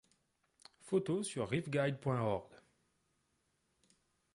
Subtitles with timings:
[0.79, 2.55] Photos sur Reefguide.org.